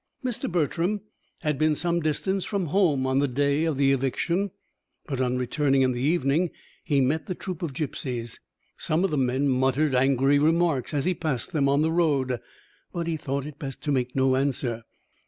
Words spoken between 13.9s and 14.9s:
make no answer.